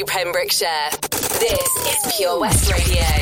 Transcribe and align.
Pembrokeshire. 0.00 0.88
This 1.10 1.76
is 1.86 2.16
Pure 2.16 2.40
West 2.40 2.72
Radio. 2.72 3.21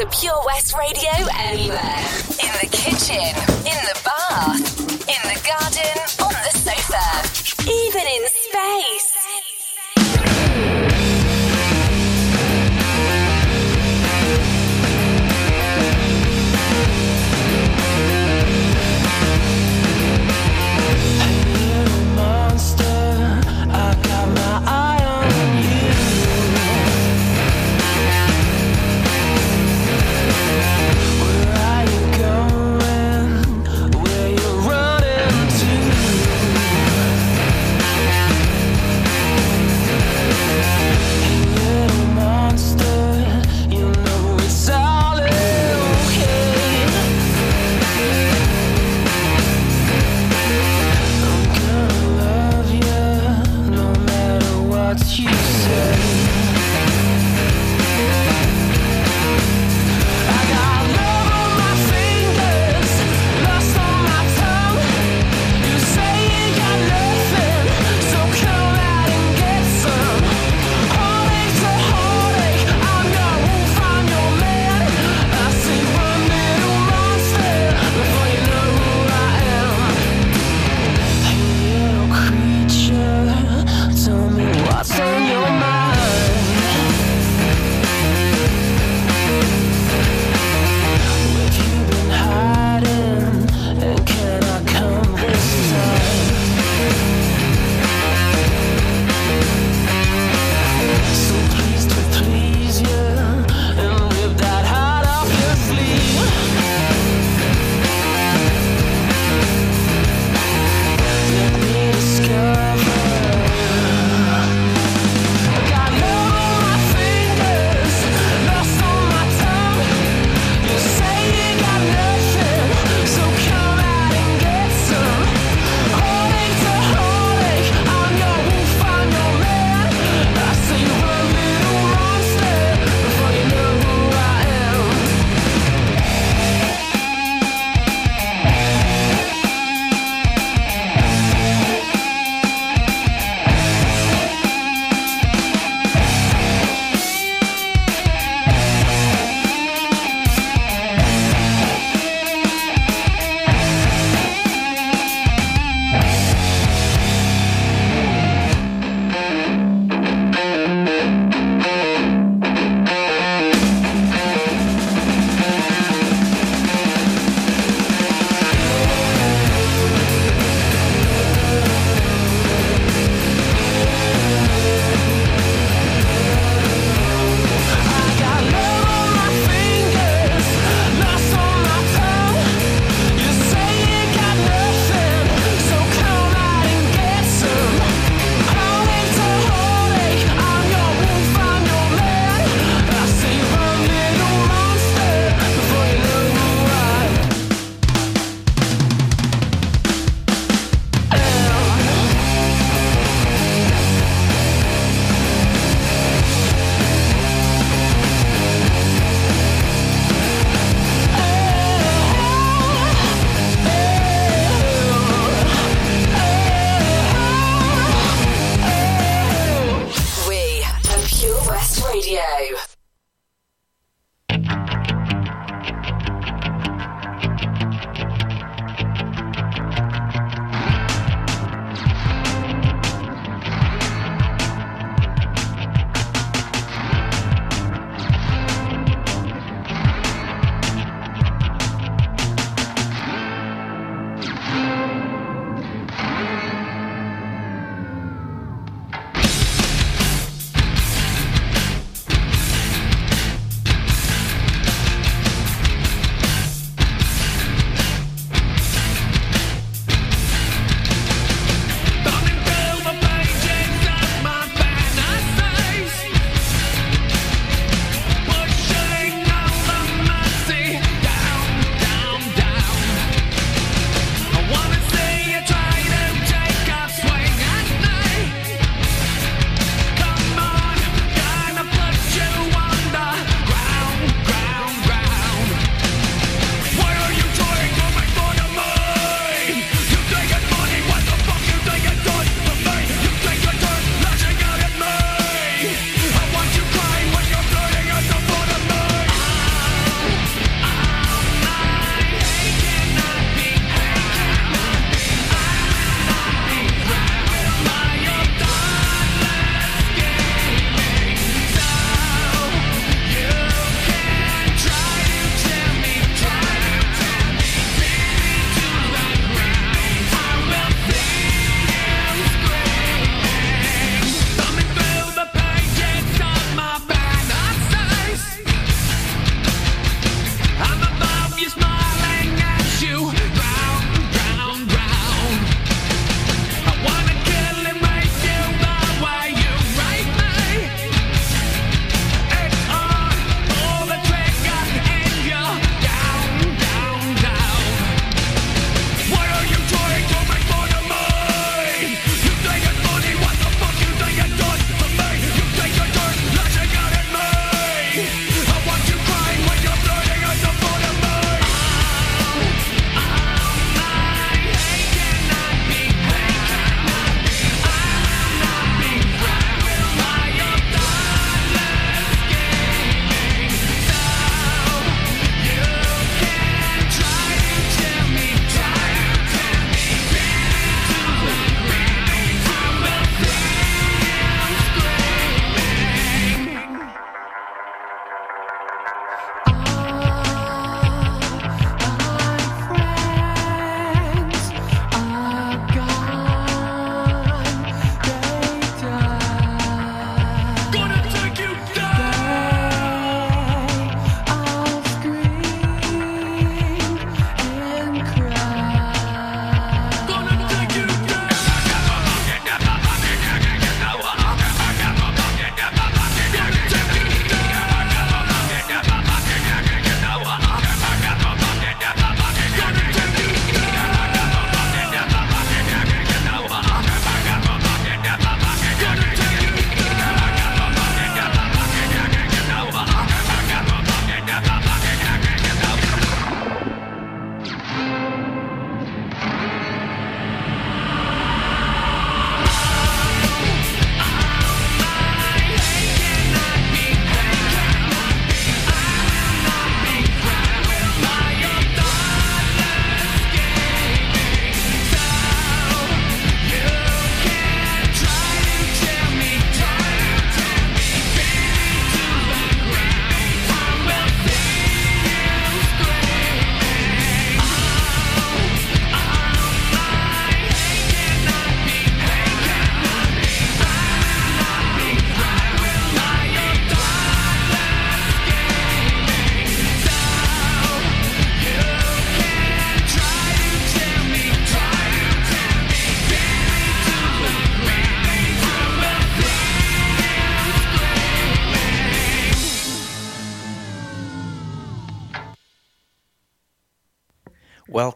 To 0.00 0.06
Pure 0.18 0.40
West 0.46 0.74
Radio 0.78 1.28
anywhere. 1.36 2.00
In 2.40 2.52
the 2.56 2.68
kitchen, 2.72 3.36
in 3.68 3.80
the 3.84 4.00
bath, 4.02 4.80
in 5.06 5.22
the 5.28 5.38
garden, 5.44 5.99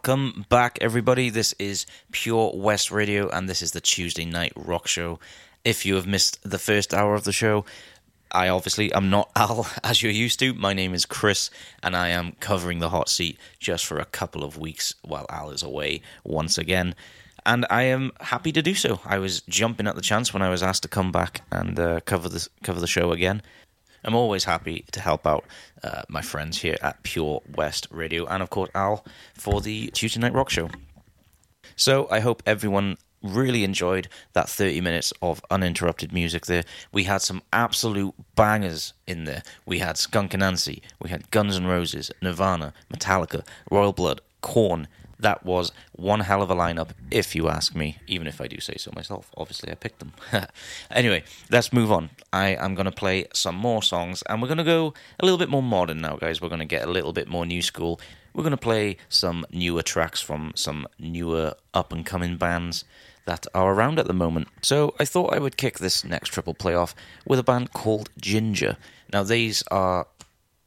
Welcome 0.06 0.44
back, 0.50 0.76
everybody. 0.82 1.30
This 1.30 1.54
is 1.58 1.86
Pure 2.12 2.52
West 2.56 2.90
Radio, 2.90 3.30
and 3.30 3.48
this 3.48 3.62
is 3.62 3.72
the 3.72 3.80
Tuesday 3.80 4.26
Night 4.26 4.52
Rock 4.54 4.86
Show. 4.86 5.18
If 5.64 5.86
you 5.86 5.94
have 5.94 6.06
missed 6.06 6.38
the 6.42 6.58
first 6.58 6.92
hour 6.92 7.14
of 7.14 7.24
the 7.24 7.32
show, 7.32 7.64
I 8.30 8.50
obviously 8.50 8.92
am 8.92 9.08
not 9.08 9.30
Al 9.36 9.66
as 9.82 10.02
you're 10.02 10.12
used 10.12 10.40
to. 10.40 10.52
My 10.52 10.74
name 10.74 10.92
is 10.92 11.06
Chris, 11.06 11.48
and 11.82 11.96
I 11.96 12.08
am 12.08 12.32
covering 12.38 12.80
the 12.80 12.90
hot 12.90 13.08
seat 13.08 13.38
just 13.58 13.86
for 13.86 13.98
a 13.98 14.04
couple 14.04 14.44
of 14.44 14.58
weeks 14.58 14.94
while 15.00 15.24
Al 15.30 15.48
is 15.48 15.62
away 15.62 16.02
once 16.22 16.58
again. 16.58 16.94
And 17.46 17.64
I 17.70 17.84
am 17.84 18.12
happy 18.20 18.52
to 18.52 18.60
do 18.60 18.74
so. 18.74 19.00
I 19.06 19.16
was 19.16 19.40
jumping 19.48 19.86
at 19.86 19.94
the 19.94 20.02
chance 20.02 20.34
when 20.34 20.42
I 20.42 20.50
was 20.50 20.62
asked 20.62 20.82
to 20.82 20.88
come 20.88 21.12
back 21.12 21.46
and 21.50 21.78
uh, 21.78 22.00
cover 22.00 22.28
the 22.28 22.46
cover 22.62 22.78
the 22.78 22.86
show 22.86 23.12
again. 23.12 23.40
I'm 24.04 24.14
always 24.14 24.44
happy 24.44 24.84
to 24.92 25.00
help 25.00 25.26
out 25.26 25.44
uh, 25.82 26.02
my 26.08 26.20
friends 26.20 26.60
here 26.60 26.76
at 26.82 27.02
Pure 27.02 27.42
West 27.56 27.86
Radio, 27.90 28.26
and 28.26 28.42
of 28.42 28.50
course 28.50 28.70
Al 28.74 29.04
for 29.34 29.60
the 29.60 29.88
Tuesday 29.88 30.20
Night 30.20 30.34
Rock 30.34 30.50
Show. 30.50 30.70
So 31.76 32.06
I 32.10 32.20
hope 32.20 32.42
everyone 32.46 32.98
really 33.22 33.64
enjoyed 33.64 34.08
that 34.34 34.48
30 34.48 34.82
minutes 34.82 35.12
of 35.22 35.40
uninterrupted 35.50 36.12
music 36.12 36.46
there. 36.46 36.64
We 36.92 37.04
had 37.04 37.22
some 37.22 37.42
absolute 37.52 38.14
bangers 38.36 38.92
in 39.06 39.24
there. 39.24 39.42
We 39.64 39.78
had 39.78 39.96
Skunk 39.96 40.32
Anansie, 40.32 40.82
we 41.00 41.08
had 41.10 41.30
Guns 41.30 41.56
N' 41.56 41.66
Roses, 41.66 42.10
Nirvana, 42.20 42.74
Metallica, 42.92 43.44
Royal 43.70 43.92
Blood, 43.92 44.20
Korn. 44.42 44.86
That 45.24 45.42
was 45.42 45.72
one 45.92 46.20
hell 46.20 46.42
of 46.42 46.50
a 46.50 46.54
lineup, 46.54 46.90
if 47.10 47.34
you 47.34 47.48
ask 47.48 47.74
me, 47.74 47.96
even 48.06 48.26
if 48.26 48.42
I 48.42 48.46
do 48.46 48.60
say 48.60 48.74
so 48.76 48.92
myself. 48.94 49.30
Obviously, 49.38 49.72
I 49.72 49.74
picked 49.74 50.00
them. 50.00 50.12
anyway, 50.90 51.24
let's 51.50 51.72
move 51.72 51.90
on. 51.90 52.10
I 52.30 52.48
am 52.48 52.74
going 52.74 52.84
to 52.84 52.92
play 52.92 53.24
some 53.32 53.54
more 53.54 53.82
songs, 53.82 54.22
and 54.28 54.42
we're 54.42 54.48
going 54.48 54.58
to 54.58 54.64
go 54.64 54.92
a 55.18 55.24
little 55.24 55.38
bit 55.38 55.48
more 55.48 55.62
modern 55.62 56.02
now, 56.02 56.16
guys. 56.16 56.42
We're 56.42 56.50
going 56.50 56.58
to 56.58 56.66
get 56.66 56.86
a 56.86 56.90
little 56.90 57.14
bit 57.14 57.26
more 57.26 57.46
new 57.46 57.62
school. 57.62 57.98
We're 58.34 58.42
going 58.42 58.50
to 58.50 58.58
play 58.58 58.98
some 59.08 59.46
newer 59.50 59.80
tracks 59.80 60.20
from 60.20 60.52
some 60.56 60.86
newer 60.98 61.54
up 61.72 61.90
and 61.90 62.04
coming 62.04 62.36
bands 62.36 62.84
that 63.24 63.46
are 63.54 63.72
around 63.72 63.98
at 63.98 64.06
the 64.06 64.12
moment. 64.12 64.48
So 64.60 64.94
I 65.00 65.06
thought 65.06 65.32
I 65.32 65.38
would 65.38 65.56
kick 65.56 65.78
this 65.78 66.04
next 66.04 66.34
triple 66.34 66.52
play 66.52 66.74
off 66.74 66.94
with 67.26 67.38
a 67.38 67.42
band 67.42 67.72
called 67.72 68.10
Jinjer. 68.20 68.76
Now, 69.10 69.22
these 69.22 69.62
are 69.70 70.06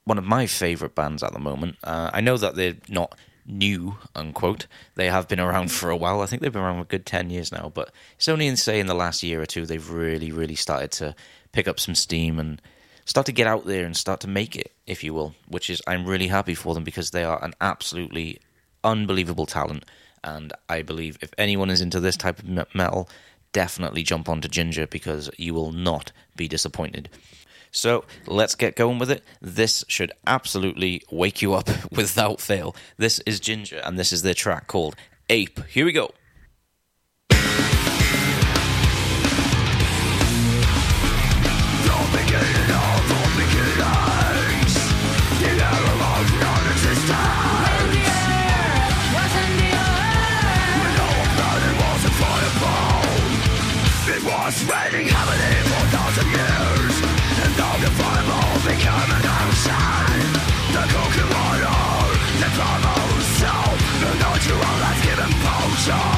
one 0.05 0.17
of 0.17 0.23
my 0.23 0.47
favourite 0.47 0.95
bands 0.95 1.21
at 1.21 1.31
the 1.31 1.39
moment. 1.39 1.75
Uh, 1.83 2.09
I 2.11 2.21
know 2.21 2.37
that 2.37 2.55
they're 2.55 2.77
not 2.89 3.15
new, 3.47 3.97
unquote. 4.15 4.67
They 4.95 5.07
have 5.07 5.27
been 5.27 5.39
around 5.39 5.71
for 5.71 5.89
a 5.89 5.97
while. 5.97 6.21
I 6.21 6.25
think 6.25 6.41
they've 6.41 6.51
been 6.51 6.61
around 6.61 6.79
a 6.79 6.85
good 6.85 7.05
10 7.05 7.29
years 7.29 7.51
now, 7.51 7.71
but 7.73 7.91
it's 8.15 8.27
only 8.27 8.47
in, 8.47 8.57
say, 8.57 8.79
in 8.79 8.87
the 8.87 8.93
last 8.93 9.23
year 9.23 9.41
or 9.41 9.45
two 9.45 9.65
they've 9.65 9.89
really, 9.89 10.31
really 10.31 10.55
started 10.55 10.91
to 10.93 11.15
pick 11.51 11.67
up 11.67 11.79
some 11.79 11.95
steam 11.95 12.39
and 12.39 12.61
start 13.05 13.25
to 13.25 13.31
get 13.31 13.47
out 13.47 13.65
there 13.65 13.85
and 13.85 13.95
start 13.95 14.19
to 14.19 14.27
make 14.27 14.55
it, 14.55 14.73
if 14.85 15.03
you 15.03 15.13
will, 15.13 15.33
which 15.47 15.69
is, 15.69 15.81
I'm 15.87 16.05
really 16.05 16.27
happy 16.27 16.53
for 16.53 16.73
them 16.73 16.83
because 16.83 17.11
they 17.11 17.23
are 17.23 17.43
an 17.43 17.53
absolutely 17.61 18.39
unbelievable 18.83 19.45
talent. 19.45 19.85
And 20.23 20.51
I 20.67 20.81
believe 20.81 21.17
if 21.21 21.33
anyone 21.37 21.69
is 21.69 21.79
into 21.79 21.99
this 21.99 22.17
type 22.17 22.39
of 22.39 22.75
metal, 22.75 23.09
definitely 23.53 24.03
jump 24.03 24.27
onto 24.27 24.49
Jinjer 24.49 24.89
because 24.89 25.29
you 25.37 25.53
will 25.53 25.71
not 25.71 26.11
be 26.35 26.47
disappointed. 26.47 27.09
So 27.71 28.05
let's 28.25 28.55
get 28.55 28.75
going 28.75 28.99
with 28.99 29.11
it. 29.11 29.23
This 29.41 29.85
should 29.87 30.11
absolutely 30.25 31.03
wake 31.11 31.41
you 31.41 31.53
up 31.53 31.69
without 31.91 32.41
fail. 32.41 32.75
This 32.97 33.19
is 33.25 33.39
Jinjer, 33.39 33.81
and 33.85 33.97
this 33.97 34.11
is 34.11 34.21
their 34.21 34.33
track 34.33 34.67
called 34.67 34.95
Ape. 35.29 35.59
Here 35.67 35.85
we 35.85 35.91
go. 35.91 36.11
was 54.47 54.63
raining 54.63 55.07
heavily 55.07 55.55
for 55.69 55.85
thousand 55.91 56.27
years 56.31 56.37
And 56.47 56.55
now 56.65 56.76
the 57.79 57.89
ocean 57.89 58.67
The 60.73 60.83
the 60.87 61.05
The 64.01 64.13
natural 64.19 64.59
life-giving 64.59 65.33
potion 65.43 66.16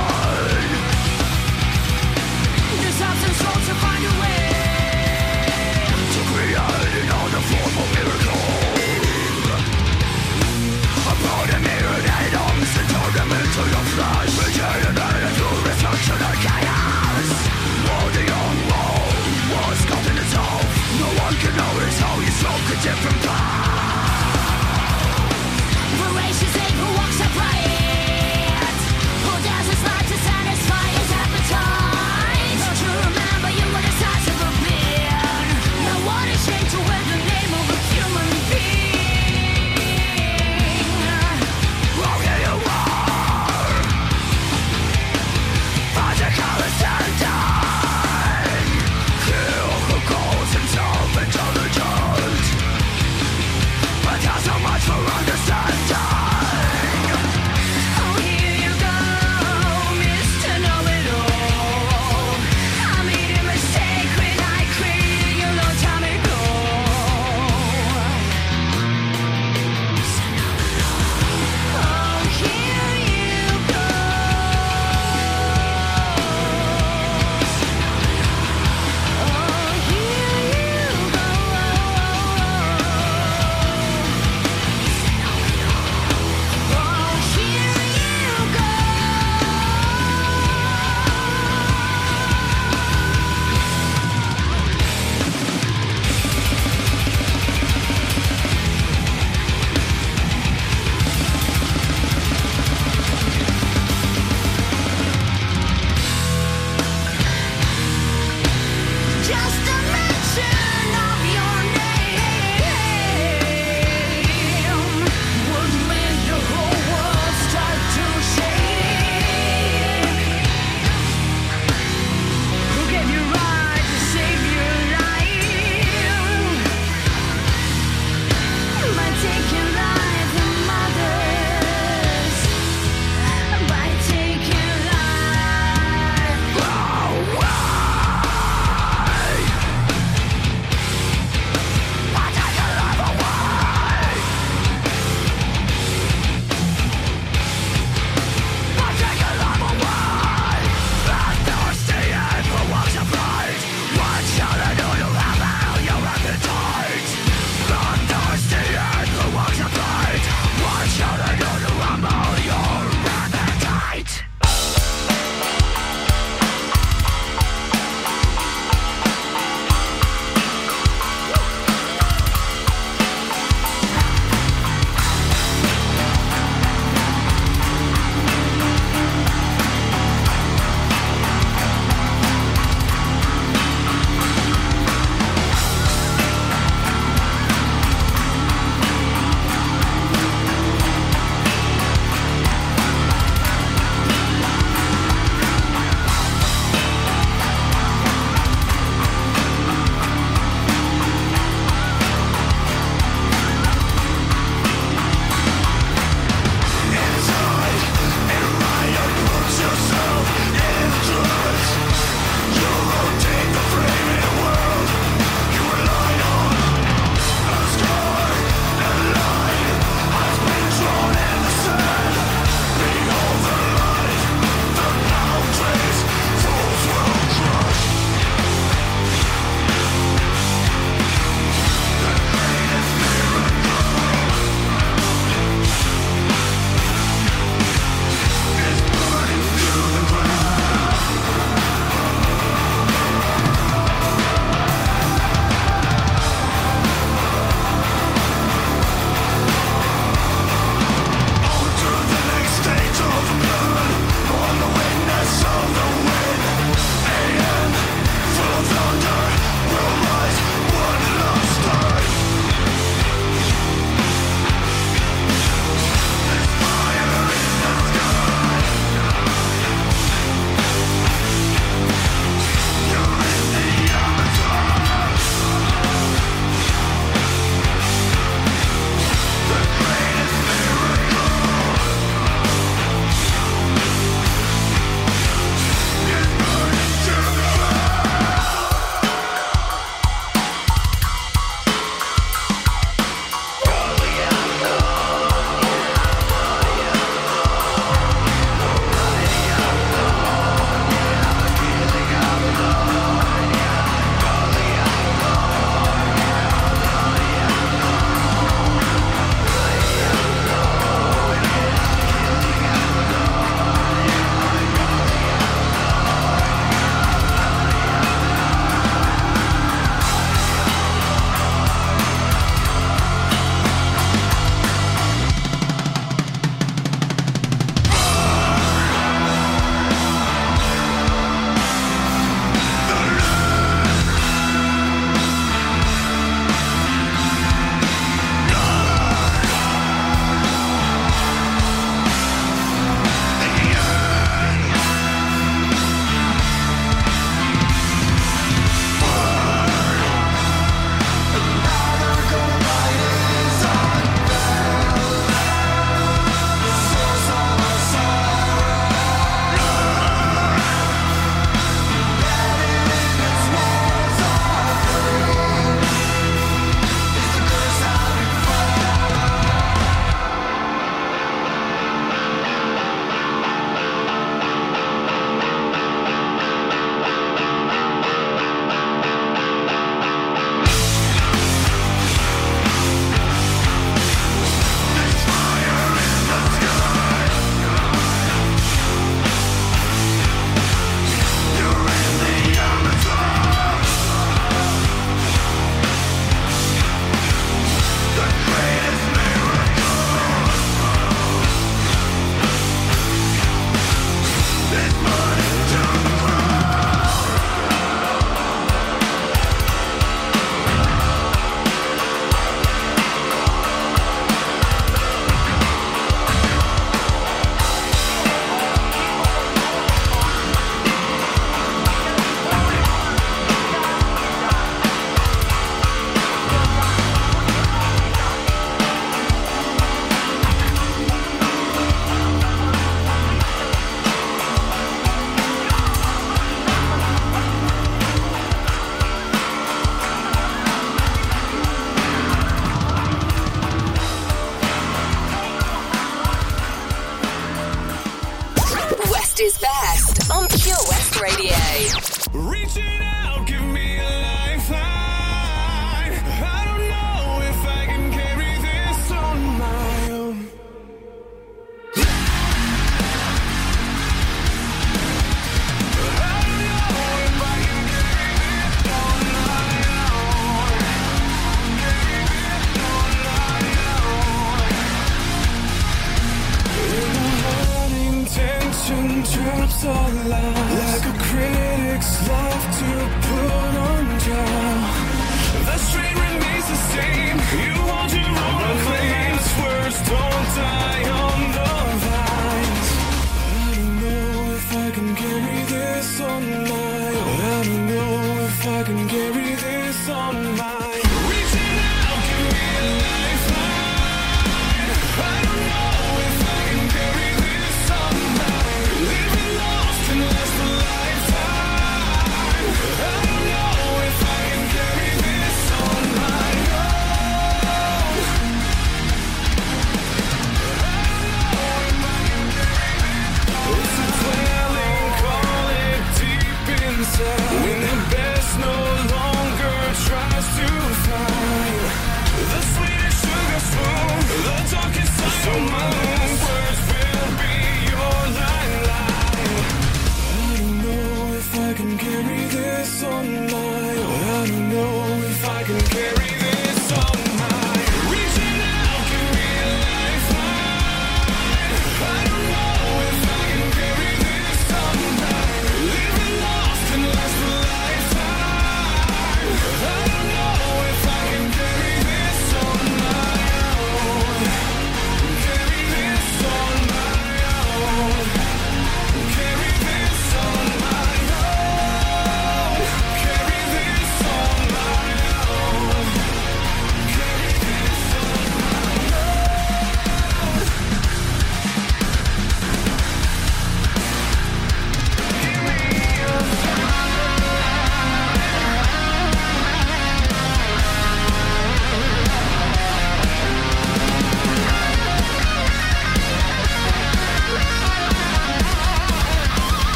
different 22.89 23.38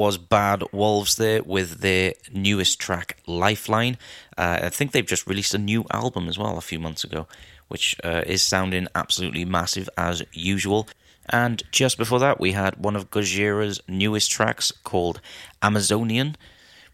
was 0.00 0.16
Bad 0.16 0.62
Wolves 0.72 1.16
there 1.16 1.42
with 1.42 1.80
their 1.80 2.14
newest 2.32 2.80
track, 2.80 3.18
Lifeline. 3.26 3.98
Uh, 4.38 4.60
I 4.62 4.70
think 4.70 4.92
they've 4.92 5.04
just 5.04 5.26
released 5.26 5.52
a 5.52 5.58
new 5.58 5.84
album 5.92 6.26
as 6.26 6.38
well 6.38 6.56
a 6.56 6.62
few 6.62 6.78
months 6.78 7.04
ago, 7.04 7.26
which 7.68 7.94
uh, 8.02 8.22
is 8.26 8.42
sounding 8.42 8.88
absolutely 8.94 9.44
massive 9.44 9.90
as 9.98 10.22
usual. 10.32 10.88
And 11.28 11.62
just 11.70 11.98
before 11.98 12.18
that, 12.18 12.40
we 12.40 12.52
had 12.52 12.76
one 12.76 12.96
of 12.96 13.10
Gojira's 13.10 13.78
newest 13.86 14.30
tracks 14.30 14.72
called 14.84 15.20
Amazonian, 15.60 16.36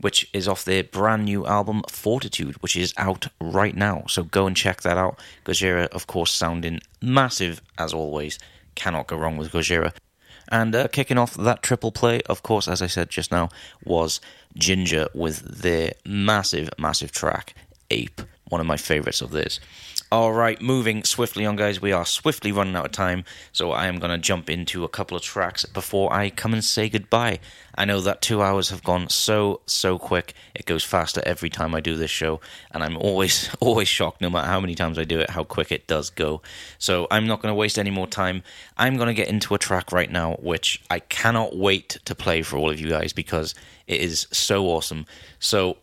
which 0.00 0.28
is 0.32 0.48
off 0.48 0.64
their 0.64 0.82
brand 0.82 1.26
new 1.26 1.46
album 1.46 1.84
Fortitude, 1.88 2.56
which 2.56 2.74
is 2.74 2.92
out 2.96 3.28
right 3.40 3.76
now. 3.76 4.02
So 4.08 4.24
go 4.24 4.48
and 4.48 4.56
check 4.56 4.82
that 4.82 4.98
out. 4.98 5.20
Gojira, 5.44 5.86
of 5.90 6.08
course, 6.08 6.32
sounding 6.32 6.80
massive 7.00 7.62
as 7.78 7.94
always. 7.94 8.40
Cannot 8.74 9.06
go 9.06 9.16
wrong 9.16 9.36
with 9.36 9.52
Gojira. 9.52 9.92
And 10.48 10.74
uh, 10.74 10.88
kicking 10.88 11.18
off 11.18 11.34
that 11.34 11.62
triple 11.62 11.92
play, 11.92 12.20
of 12.22 12.42
course, 12.42 12.68
as 12.68 12.82
I 12.82 12.86
said 12.86 13.10
just 13.10 13.32
now, 13.32 13.48
was 13.84 14.20
Jinjer 14.58 15.08
with 15.14 15.62
their 15.62 15.92
massive, 16.04 16.70
massive 16.78 17.12
track, 17.12 17.54
Ape, 17.90 18.20
one 18.48 18.60
of 18.60 18.66
my 18.66 18.76
favourites 18.76 19.20
of 19.20 19.30
theirs. 19.30 19.60
All 20.12 20.32
right, 20.32 20.62
moving 20.62 21.02
swiftly 21.02 21.44
on, 21.44 21.56
guys. 21.56 21.82
We 21.82 21.90
are 21.90 22.06
swiftly 22.06 22.52
running 22.52 22.76
out 22.76 22.86
of 22.86 22.92
time, 22.92 23.24
so 23.50 23.72
I 23.72 23.86
am 23.86 23.98
going 23.98 24.12
to 24.12 24.18
jump 24.18 24.48
into 24.48 24.84
a 24.84 24.88
couple 24.88 25.16
of 25.16 25.24
tracks 25.24 25.64
before 25.64 26.12
I 26.12 26.30
come 26.30 26.52
and 26.52 26.62
say 26.62 26.88
goodbye. 26.88 27.40
I 27.74 27.86
know 27.86 28.00
that 28.00 28.22
two 28.22 28.40
hours 28.40 28.70
have 28.70 28.84
gone 28.84 29.08
so, 29.08 29.62
so 29.66 29.98
quick. 29.98 30.32
It 30.54 30.64
goes 30.64 30.84
faster 30.84 31.20
every 31.26 31.50
time 31.50 31.74
I 31.74 31.80
do 31.80 31.96
this 31.96 32.12
show, 32.12 32.40
and 32.70 32.84
I'm 32.84 32.96
always, 32.96 33.52
always 33.60 33.88
shocked, 33.88 34.20
no 34.20 34.30
matter 34.30 34.46
how 34.46 34.60
many 34.60 34.76
times 34.76 34.96
I 34.96 35.02
do 35.02 35.18
it, 35.18 35.30
how 35.30 35.42
quick 35.42 35.72
it 35.72 35.88
does 35.88 36.10
go. 36.10 36.40
So 36.78 37.08
I'm 37.10 37.26
not 37.26 37.42
going 37.42 37.50
to 37.50 37.56
waste 37.56 37.76
any 37.76 37.90
more 37.90 38.06
time. 38.06 38.44
I'm 38.78 38.96
going 38.96 39.08
to 39.08 39.14
get 39.14 39.26
into 39.26 39.56
a 39.56 39.58
track 39.58 39.90
right 39.90 40.10
now, 40.10 40.34
which 40.34 40.80
I 40.88 41.00
cannot 41.00 41.56
wait 41.56 41.98
to 42.04 42.14
play 42.14 42.42
for 42.42 42.58
all 42.58 42.70
of 42.70 42.78
you 42.78 42.88
guys 42.88 43.12
because 43.12 43.56
it 43.88 44.00
is 44.00 44.28
so 44.30 44.66
awesome. 44.66 45.04
So, 45.40 45.78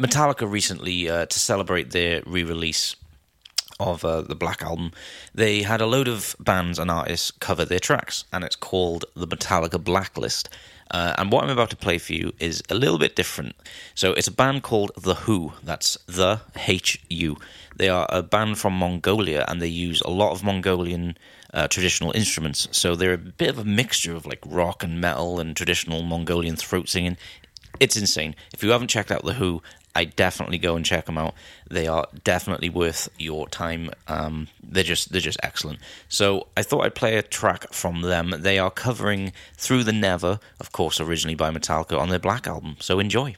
Metallica 0.00 0.50
recently, 0.50 1.10
uh, 1.10 1.26
to 1.26 1.38
celebrate 1.38 1.90
their 1.90 2.22
re 2.24 2.42
release, 2.42 2.96
of 3.80 4.04
uh, 4.04 4.22
the 4.22 4.34
Black 4.34 4.62
Album, 4.62 4.92
they 5.34 5.62
had 5.62 5.80
a 5.80 5.86
load 5.86 6.08
of 6.08 6.36
bands 6.38 6.78
and 6.78 6.90
artists 6.90 7.30
cover 7.30 7.64
their 7.64 7.80
tracks, 7.80 8.24
and 8.32 8.44
it's 8.44 8.56
called 8.56 9.04
the 9.14 9.26
Metallica 9.26 9.82
Blacklist. 9.82 10.48
Uh, 10.90 11.14
and 11.18 11.32
what 11.32 11.42
I'm 11.42 11.50
about 11.50 11.70
to 11.70 11.76
play 11.76 11.98
for 11.98 12.12
you 12.12 12.32
is 12.38 12.62
a 12.68 12.74
little 12.74 12.98
bit 12.98 13.16
different. 13.16 13.56
So 13.94 14.12
it's 14.12 14.28
a 14.28 14.32
band 14.32 14.62
called 14.62 14.92
The 14.96 15.14
Hu. 15.14 15.52
That's 15.62 15.96
the 16.06 16.42
H 16.66 17.02
U. 17.08 17.36
They 17.74 17.88
are 17.88 18.06
a 18.10 18.22
band 18.22 18.58
from 18.58 18.74
Mongolia, 18.78 19.44
and 19.48 19.60
they 19.60 19.68
use 19.68 20.00
a 20.02 20.10
lot 20.10 20.32
of 20.32 20.44
Mongolian 20.44 21.16
uh, 21.52 21.68
traditional 21.68 22.12
instruments. 22.12 22.68
So 22.70 22.94
they're 22.94 23.14
a 23.14 23.18
bit 23.18 23.48
of 23.48 23.58
a 23.58 23.64
mixture 23.64 24.14
of 24.14 24.26
like 24.26 24.40
rock 24.44 24.84
and 24.84 25.00
metal 25.00 25.40
and 25.40 25.56
traditional 25.56 26.02
Mongolian 26.02 26.56
throat 26.56 26.88
singing. 26.88 27.16
It's 27.80 27.96
insane. 27.96 28.36
If 28.52 28.62
you 28.62 28.70
haven't 28.70 28.88
checked 28.88 29.10
out 29.10 29.24
The 29.24 29.34
Hu, 29.34 29.62
I 29.94 30.04
definitely 30.04 30.58
go 30.58 30.76
and 30.76 30.84
check 30.84 31.06
them 31.06 31.18
out. 31.18 31.34
They 31.70 31.86
are 31.86 32.08
definitely 32.24 32.68
worth 32.68 33.08
your 33.18 33.48
time. 33.48 33.90
Um, 34.08 34.48
they're 34.62 34.82
just 34.82 35.12
they're 35.12 35.20
just 35.20 35.38
excellent. 35.42 35.78
So 36.08 36.48
I 36.56 36.62
thought 36.62 36.84
I'd 36.84 36.94
play 36.94 37.16
a 37.16 37.22
track 37.22 37.72
from 37.72 38.02
them. 38.02 38.34
They 38.38 38.58
are 38.58 38.70
covering 38.70 39.32
"Through 39.56 39.84
the 39.84 39.92
Never," 39.92 40.40
of 40.60 40.72
course, 40.72 41.00
originally 41.00 41.36
by 41.36 41.50
Metallica 41.50 41.98
on 41.98 42.08
their 42.08 42.18
Black 42.18 42.46
album. 42.46 42.76
So 42.80 42.98
enjoy. 42.98 43.36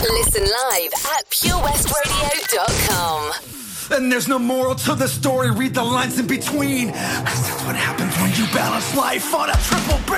Listen 0.00 0.44
live 0.44 0.92
at 1.12 1.28
purewestradio.com. 1.28 3.32
And 3.92 4.10
there's 4.10 4.28
no 4.28 4.38
moral 4.38 4.74
to 4.76 4.94
the 4.94 5.06
story, 5.06 5.50
read 5.50 5.74
the 5.74 5.84
lines 5.84 6.18
in 6.18 6.26
between. 6.26 6.88
Cause 6.88 7.42
that's 7.44 7.62
what 7.64 7.76
happens 7.76 8.16
when 8.16 8.32
you 8.32 8.46
balance 8.54 8.96
life 8.96 9.34
on 9.34 9.50
a 9.50 9.56
triple 9.60 10.00
B. 10.08 10.12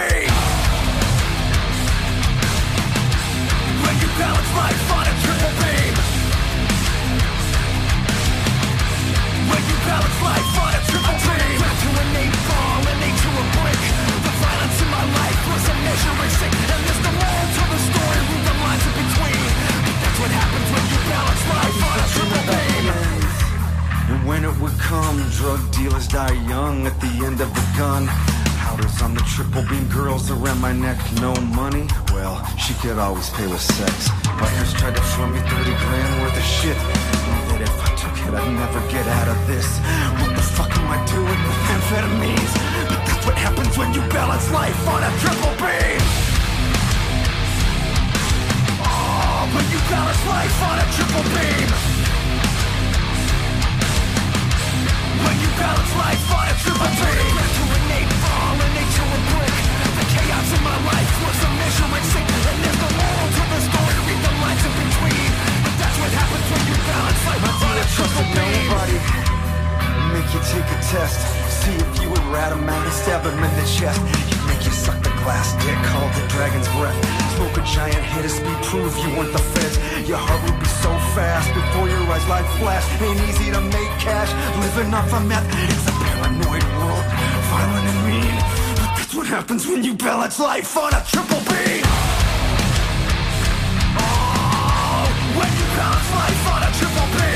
When 3.83 3.99
you 3.99 4.07
balance 4.23 4.55
life 4.55 4.87
on 4.95 5.03
a 5.03 5.15
triple 5.19 5.51
B. 5.59 5.67
When 9.51 9.63
you 9.67 9.77
balance 9.83 10.19
life 10.23 10.63
on 10.63 10.79
a 10.79 10.81
triple 10.87 11.19
B. 11.27 11.59
Back 11.59 11.75
to 11.83 11.91
an 11.91 12.23
eight 12.23 12.39
ball 12.47 12.87
and 12.87 13.03
eight 13.03 13.19
to 13.19 13.31
a 13.35 13.45
brick. 13.51 13.83
The 14.15 14.31
violence 14.31 14.79
in 14.79 14.87
my 14.95 15.11
life 15.11 15.43
was 15.51 15.67
a 15.67 15.75
measuring 15.75 16.31
stick. 16.39 16.55
And 16.71 16.87
there's 16.87 17.03
no 17.03 17.22
balance 21.53 21.81
life 21.81 22.01
on 22.01 22.09
triple 22.15 22.43
B. 22.49 22.53
And 24.13 24.27
when 24.27 24.45
it 24.45 24.57
would 24.61 24.77
come, 24.79 25.17
drug 25.31 25.61
dealers 25.73 26.09
die 26.09 26.33
young 26.49 26.87
at 26.87 26.99
the 27.01 27.13
end 27.25 27.41
of 27.41 27.53
the 27.55 27.67
gun. 27.77 28.07
Powders 28.59 29.03
on 29.03 29.15
the 29.15 29.21
triple 29.23 29.63
beam, 29.69 29.87
girls 29.89 30.31
around 30.31 30.61
my 30.61 30.73
neck, 30.73 30.99
no 31.21 31.35
money. 31.57 31.87
Well, 32.13 32.45
she 32.57 32.75
could 32.75 32.99
always 32.99 33.29
pay 33.31 33.47
with 33.47 33.61
sex. 33.61 34.09
My 34.25 34.49
Bikers 34.49 34.73
tried 34.79 34.97
to 34.97 35.03
front 35.03 35.35
me 35.35 35.41
30 35.41 35.71
grand 35.83 36.23
worth 36.23 36.37
of 36.37 36.45
shit. 36.45 36.77
If 37.63 37.79
I 37.79 37.95
took 37.95 38.17
it, 38.27 38.35
I'd 38.35 38.53
never 38.59 38.81
get 38.91 39.07
out 39.07 39.29
of 39.29 39.47
this. 39.47 39.79
What 40.19 40.35
the 40.35 40.43
fuck 40.43 40.71
am 40.77 40.89
I 40.91 40.99
doing 41.07 41.41
with 41.47 41.61
amphetamines? 41.71 42.53
But 42.89 43.07
that's 43.07 43.25
what 43.27 43.37
happens 43.37 43.79
when 43.79 43.95
you 43.95 44.01
balance 44.11 44.51
life 44.51 44.89
on 44.89 45.03
a 45.05 45.11
triple 45.21 45.55
beam. 45.63 46.22
Balance 49.93 50.25
life 50.25 50.57
on 50.65 50.77
a 50.81 50.87
triple 50.97 51.27
beam. 51.37 51.69
When 55.21 55.37
you 55.37 55.51
balance 55.61 55.93
life 56.01 56.25
on 56.33 56.49
a 56.49 56.55
triple 56.65 56.93
beam. 56.97 57.37
To 57.37 57.65
an 57.77 57.93
eight 57.93 58.09
ball 58.25 58.57
and 58.57 58.73
eight 58.73 58.89
to 58.89 59.05
a 59.05 59.21
brick. 59.37 59.53
The 59.93 60.05
chaos 60.17 60.49
in 60.49 60.63
my 60.65 60.79
life 60.89 61.13
was 61.29 61.39
a 61.45 61.51
measuring 61.61 62.07
stick. 62.09 62.25
And 62.25 62.59
there's 62.65 62.81
no 62.81 62.89
moral 62.89 63.29
to 63.37 63.45
the 63.53 63.61
story. 63.69 63.97
Read 64.09 64.21
the 64.25 64.33
lines 64.41 64.65
in 64.65 64.73
between. 64.81 65.29
But 65.61 65.75
that's 65.77 65.99
what 66.01 66.13
happens 66.17 66.47
when 66.49 66.63
you 66.73 66.77
balance 66.89 67.23
life 67.29 67.45
on 67.53 67.77
a 67.77 67.85
triple 67.93 68.27
beam. 68.33 68.65
Nobody. 68.73 68.97
Make 70.17 70.29
you 70.33 70.41
take 70.49 70.69
a 70.73 70.79
test. 70.89 71.21
See 71.53 71.77
if 71.77 71.91
you 72.01 72.09
would 72.09 72.27
rat 72.33 72.49
him 72.57 72.65
out 72.65 72.81
and 72.81 72.97
stab 72.97 73.29
him 73.29 73.37
in 73.37 73.53
the 73.61 73.67
chest. 73.69 74.01
You 74.01 74.41
make 74.49 74.65
you 74.65 74.73
suck 74.73 74.97
the 75.05 75.13
glass 75.21 75.53
dick 75.61 75.77
called 75.93 76.17
the 76.17 76.25
dragon's 76.33 76.69
breath 76.81 77.32
smoke 77.43 77.59
a 77.59 77.67
giant 77.67 78.05
hit 78.13 78.25
as 78.25 78.41
we 78.41 78.55
prove 78.69 78.97
you 78.99 79.17
want 79.17 79.33
the 79.33 79.39
feds. 79.39 79.77
Your 80.09 80.19
heart 80.19 80.41
will 80.45 80.59
be 80.61 80.67
so 80.67 80.91
fast 81.15 81.49
before 81.55 81.89
your 81.89 82.03
eyes 82.13 82.27
light 82.29 82.47
flash. 82.59 82.85
Ain't 83.03 83.21
easy 83.29 83.51
to 83.51 83.61
make 83.61 83.91
cash, 83.99 84.31
living 84.61 84.95
off 84.95 85.13
of 85.13 85.27
meth. 85.27 85.47
It's 85.71 85.89
a 85.89 85.93
paranoid 85.93 86.65
world, 86.79 87.07
violent 87.51 87.87
and 87.93 88.01
mean. 88.07 88.37
But 88.79 88.91
that's 88.97 89.15
what 89.15 89.27
happens 89.27 89.67
when 89.67 89.83
you 89.83 89.95
balance 89.95 90.39
life 90.39 90.77
on 90.77 90.95
a 90.95 91.03
triple 91.13 91.43
B 91.49 91.53
Oh, 93.99 95.05
when 95.39 95.51
you 95.59 95.67
balance 95.79 96.11
life 96.21 96.45
on 96.55 96.61
a 96.63 96.71
triple 96.79 97.09
B 97.17 97.32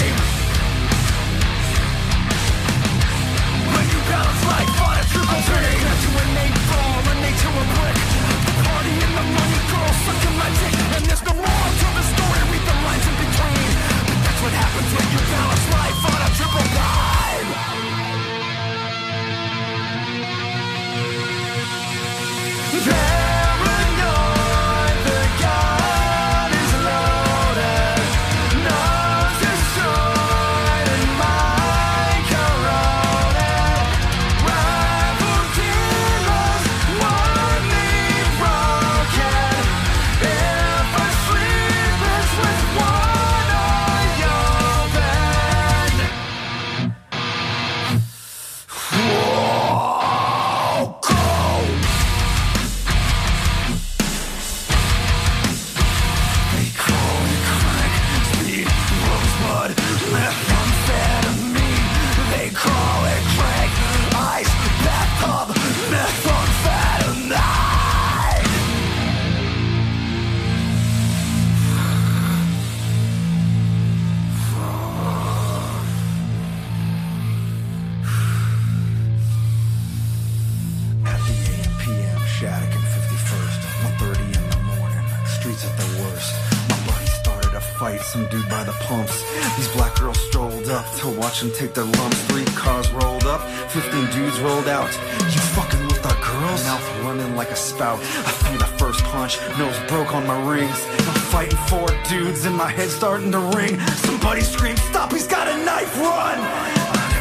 starting 102.96 103.30
to 103.30 103.38
ring. 103.54 103.78
Somebody 104.08 104.40
scream, 104.40 104.74
stop, 104.88 105.12
he's 105.12 105.26
got 105.26 105.46
a 105.46 105.64
knife, 105.64 106.00
run! 106.00 106.38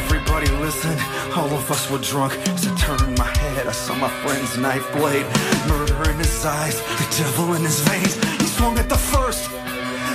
Everybody 0.04 0.48
listened, 0.64 0.98
all 1.36 1.52
of 1.52 1.70
us 1.70 1.90
were 1.90 1.98
drunk. 1.98 2.32
As 2.48 2.66
I 2.66 2.74
turned 2.76 3.18
my 3.18 3.30
head, 3.44 3.66
I 3.66 3.72
saw 3.72 3.94
my 3.94 4.08
friend's 4.24 4.56
knife 4.56 4.90
blade. 4.94 5.26
Murder 5.68 6.10
in 6.10 6.16
his 6.16 6.46
eyes, 6.46 6.80
the 6.80 7.06
devil 7.22 7.52
in 7.54 7.62
his 7.62 7.80
veins. 7.80 8.14
He 8.40 8.46
swung 8.46 8.78
at 8.78 8.88
the 8.88 8.96
first, 8.96 9.50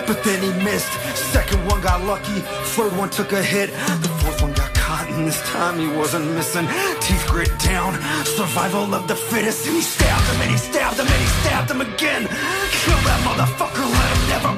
but 0.07 0.23
then 0.23 0.41
he 0.41 0.51
missed. 0.65 0.91
Second 1.31 1.63
one 1.67 1.79
got 1.81 2.03
lucky, 2.05 2.39
third 2.73 2.97
one 2.97 3.11
took 3.11 3.31
a 3.33 3.43
hit. 3.43 3.69
The 4.01 4.09
fourth 4.19 4.41
one 4.41 4.53
got 4.53 4.73
caught, 4.73 5.07
and 5.11 5.27
this 5.27 5.41
time 5.51 5.77
he 5.77 5.87
wasn't 5.95 6.25
missing. 6.31 6.65
Teeth 7.01 7.25
grit 7.27 7.53
down, 7.59 7.93
survival 8.25 8.95
of 8.95 9.07
the 9.07 9.15
fittest. 9.15 9.67
And 9.67 9.75
he 9.75 9.81
stabbed 9.81 10.27
him, 10.31 10.41
and 10.41 10.51
he 10.51 10.57
stabbed 10.57 10.99
him, 10.99 11.05
and 11.05 11.21
he 11.21 11.29
stabbed 11.41 11.69
him 11.69 11.81
again. 11.81 12.23
Kill 12.81 13.01
that 13.05 13.21
motherfucker, 13.27 13.85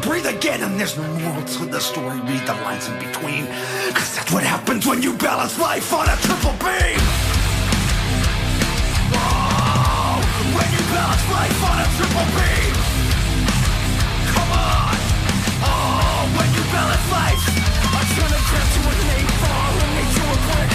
breathe 0.03 0.27
again. 0.27 0.61
And 0.61 0.79
there's 0.79 0.97
no 0.97 1.07
moral 1.19 1.43
to 1.43 1.65
the 1.65 1.79
story, 1.79 2.19
read 2.21 2.43
the 2.45 2.55
lines 2.65 2.87
in 2.87 2.97
between. 2.99 3.47
Cause 3.95 4.15
that's 4.15 4.31
what 4.31 4.43
happens 4.43 4.85
when 4.85 5.01
you 5.01 5.13
balance 5.17 5.57
life 5.59 5.93
on 5.93 6.05
a 6.07 6.15
triple 6.27 6.55
beam. 6.59 6.99
Oh, 9.15 10.19
when 10.55 10.69
you 10.75 10.83
balance 10.91 11.25
life 11.31 11.59
on 11.71 11.77
a 11.79 11.87
triple 11.95 12.27
beam. 12.35 12.75
Come 14.35 14.51
on. 14.51 14.97
Oh, 15.63 16.21
when 16.35 16.49
you 16.51 16.63
balance 16.75 17.07
life. 17.07 17.43
I 17.95 18.01
turn 18.15 18.31
a 18.31 18.41
crap 18.49 18.67
to 18.75 18.81
a 18.83 18.93
napalm 19.07 19.73
and 19.83 19.91
me 19.95 20.03
to 20.03 20.23
a 20.27 20.37
brick. 20.51 20.71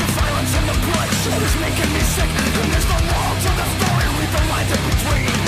The 0.00 0.06
violence 0.16 0.52
and 0.56 0.66
the 0.72 0.76
bloodshed 0.88 1.40
is 1.44 1.54
making 1.60 1.90
me 1.92 2.02
sick. 2.16 2.30
And 2.32 2.68
there's 2.72 2.88
no 2.88 2.98
moral 3.12 3.36
to 3.44 3.50
the 3.60 3.66
story, 3.76 4.06
read 4.18 4.30
the 4.32 4.42
lines 4.48 4.70
in 4.72 4.82
between. 4.88 5.39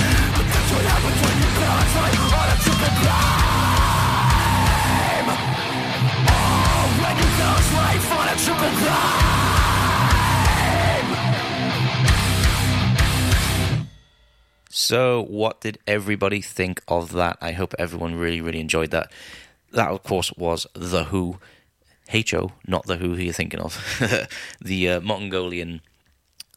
So, 14.69 15.23
what 15.23 15.61
did 15.61 15.79
everybody 15.87 16.41
think 16.41 16.81
of 16.87 17.13
that? 17.13 17.37
I 17.41 17.53
hope 17.53 17.73
everyone 17.79 18.15
really, 18.15 18.41
really 18.41 18.59
enjoyed 18.59 18.91
that. 18.91 19.11
That, 19.71 19.89
of 19.89 20.03
course, 20.03 20.31
was 20.33 20.67
The 20.73 21.05
Hu. 21.05 21.39
H.O., 22.09 22.51
not 22.67 22.85
The 22.85 22.97
Who 22.97 23.15
who 23.15 23.21
you're 23.23 23.33
thinking 23.33 23.59
of. 23.59 23.81
the 24.61 24.89
uh, 24.89 25.01
Mongolian 25.01 25.81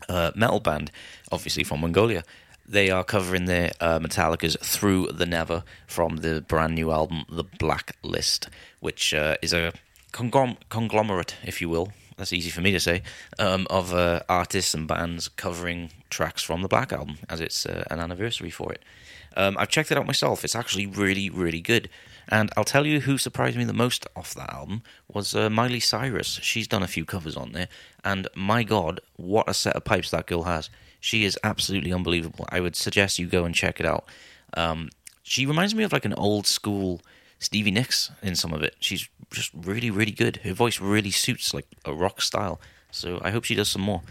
uh, 0.09 0.33
metal 0.35 0.61
band, 0.61 0.91
obviously 1.33 1.65
from 1.65 1.81
Mongolia. 1.81 2.25
They 2.69 2.91
are 2.91 3.05
covering 3.05 3.45
their 3.45 3.71
uh, 3.81 4.01
Metallica's 4.01 4.57
Through 4.61 5.13
the 5.13 5.27
Never 5.27 5.63
from 5.87 6.19
the 6.19 6.41
brand 6.41 6.75
new 6.75 6.91
album, 6.91 7.25
The 7.29 7.45
Blacklist, 7.45 8.49
which 8.81 9.15
uh, 9.15 9.37
is 9.41 9.53
a 9.53 9.73
conglom- 10.13 10.59
conglomerate, 10.69 11.37
if 11.45 11.61
you 11.61 11.69
will. 11.69 11.93
That's 12.17 12.33
easy 12.33 12.51
for 12.51 12.63
me 12.63 12.73
to 12.73 12.81
say. 12.81 13.03
Um, 13.39 13.67
of 13.71 13.95
uh, 13.95 14.21
artists 14.29 14.75
and 14.75 14.89
bands 14.89 15.29
covering 15.29 15.91
tracks 16.11 16.43
from 16.43 16.63
the 16.63 16.69
Black 16.69 16.93
Album, 16.93 17.19
as 17.29 17.41
it's 17.41 17.67
uh, 17.67 17.85
an 17.91 18.01
anniversary 18.01 18.51
for 18.51 18.73
it. 18.73 18.83
Um, 19.37 19.57
I've 19.59 19.69
checked 19.69 19.93
it 19.93 19.99
out 19.99 20.07
myself. 20.07 20.45
It's 20.45 20.57
actually 20.57 20.87
really, 20.87 21.31
really 21.31 21.61
good. 21.61 21.89
And 22.29 22.51
I'll 22.57 22.65
tell 22.65 22.87
you 22.87 23.01
who 23.01 23.19
surprised 23.19 23.57
me 23.57 23.65
the 23.65 23.73
most 23.73 24.07
off 24.17 24.35
that 24.35 24.53
album 24.53 24.83
was 25.13 25.35
uh, 25.37 25.49
Miley 25.51 25.79
Cyrus. 25.79 26.41
She's 26.43 26.67
done 26.67 26.83
a 26.83 26.89
few 26.89 27.05
covers 27.05 27.37
on 27.37 27.53
there, 27.53 27.69
and 28.05 28.27
my 28.35 28.65
God, 28.65 29.01
what 29.15 29.49
a 29.49 29.55
set 29.55 29.77
of 29.77 29.85
pipes 29.85 30.11
that 30.11 30.27
girl 30.27 30.43
has! 30.43 30.69
She 31.01 31.25
is 31.25 31.39
absolutely 31.45 31.93
unbelievable. 31.93 32.47
I 32.49 32.61
would 32.61 32.77
suggest 32.77 33.19
you 33.19 33.27
go 33.27 33.45
and 33.45 33.55
check 33.55 33.81
it 33.81 33.87
out. 33.87 34.05
Um, 34.55 34.91
she 35.23 35.47
reminds 35.47 35.75
me 35.75 35.85
of 35.85 35.93
like 35.93 36.05
an 36.05 36.15
old 36.15 36.47
school 36.47 37.01
Stevie 37.39 37.71
Nicks 37.71 38.11
in 38.23 38.37
some 38.37 38.53
of 38.53 38.63
it. 38.63 38.77
She's 38.81 39.09
just 39.31 39.51
really, 39.55 39.91
really 39.91 40.13
good. 40.13 40.39
Her 40.39 40.53
voice 40.53 40.81
really 40.81 41.11
suits 41.11 41.53
like 41.53 41.67
a 41.85 41.93
rock 41.93 42.23
style. 42.23 42.61
So 42.91 43.21
I 43.23 43.31
hope 43.31 43.45
she 43.45 43.55
does 43.55 43.69
some 43.69 43.83
more. 43.83 44.03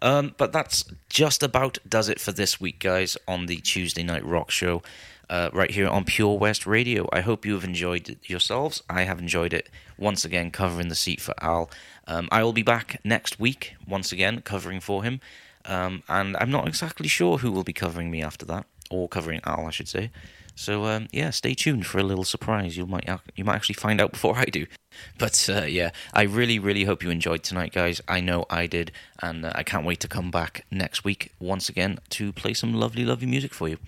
Um, 0.00 0.34
but 0.36 0.52
that's 0.52 0.84
just 1.08 1.42
about 1.42 1.78
does 1.88 2.08
it 2.08 2.20
for 2.20 2.32
this 2.32 2.60
week, 2.60 2.80
guys, 2.80 3.16
on 3.28 3.46
the 3.46 3.58
Tuesday 3.58 4.02
Night 4.02 4.24
Rock 4.24 4.50
Show. 4.50 4.82
Uh, 5.30 5.48
right 5.54 5.70
here 5.70 5.88
on 5.88 6.04
Pure 6.04 6.38
West 6.38 6.66
Radio. 6.66 7.08
I 7.10 7.22
hope 7.22 7.46
you 7.46 7.54
have 7.54 7.64
enjoyed 7.64 8.18
yourselves. 8.24 8.82
I 8.90 9.04
have 9.04 9.18
enjoyed 9.18 9.54
it 9.54 9.70
once 9.96 10.26
again, 10.26 10.50
covering 10.50 10.88
the 10.88 10.94
seat 10.94 11.22
for 11.22 11.32
Al. 11.40 11.70
Um, 12.06 12.28
I 12.30 12.42
will 12.42 12.52
be 12.52 12.62
back 12.62 13.00
next 13.02 13.40
week 13.40 13.74
once 13.88 14.12
again, 14.12 14.42
covering 14.42 14.80
for 14.80 15.04
him. 15.04 15.20
Um, 15.64 16.02
and 16.08 16.36
I'm 16.38 16.50
not 16.50 16.66
exactly 16.68 17.08
sure 17.08 17.38
who 17.38 17.52
will 17.52 17.64
be 17.64 17.72
covering 17.72 18.10
me 18.10 18.22
after 18.22 18.44
that, 18.46 18.66
or 18.90 19.08
covering 19.08 19.40
Al, 19.44 19.66
I 19.66 19.70
should 19.70 19.88
say. 19.88 20.10
So 20.54 20.84
um, 20.84 21.08
yeah, 21.12 21.30
stay 21.30 21.54
tuned 21.54 21.86
for 21.86 21.98
a 21.98 22.02
little 22.02 22.24
surprise. 22.24 22.76
You 22.76 22.86
might 22.86 23.08
you 23.34 23.44
might 23.44 23.56
actually 23.56 23.74
find 23.74 24.00
out 24.00 24.12
before 24.12 24.36
I 24.36 24.44
do. 24.44 24.66
But 25.16 25.48
uh, 25.48 25.62
yeah, 25.62 25.90
I 26.12 26.22
really 26.24 26.58
really 26.58 26.84
hope 26.84 27.02
you 27.02 27.08
enjoyed 27.08 27.42
tonight, 27.42 27.72
guys. 27.72 28.02
I 28.06 28.20
know 28.20 28.44
I 28.50 28.66
did, 28.66 28.92
and 29.22 29.46
uh, 29.46 29.52
I 29.54 29.62
can't 29.62 29.86
wait 29.86 30.00
to 30.00 30.08
come 30.08 30.30
back 30.30 30.66
next 30.70 31.02
week 31.02 31.32
once 31.40 31.70
again 31.70 31.98
to 32.10 32.30
play 32.30 32.52
some 32.52 32.74
lovely 32.74 33.02
lovely 33.02 33.26
music 33.26 33.54
for 33.54 33.70
you. 33.70 33.78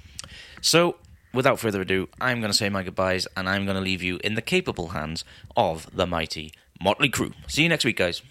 So 0.62 0.96
without 1.34 1.60
further 1.60 1.82
ado, 1.82 2.08
I'm 2.22 2.40
going 2.40 2.50
to 2.50 2.56
say 2.56 2.70
my 2.70 2.82
goodbyes, 2.82 3.28
and 3.36 3.50
I'm 3.50 3.66
going 3.66 3.76
to 3.76 3.82
leave 3.82 4.02
you 4.02 4.18
in 4.24 4.34
the 4.34 4.40
capable 4.40 4.88
hands 4.88 5.24
of 5.54 5.94
the 5.94 6.06
mighty 6.06 6.52
Mötley 6.82 7.10
Crüe. 7.10 7.34
See 7.48 7.64
you 7.64 7.68
next 7.68 7.84
week, 7.84 7.98
guys. 7.98 8.22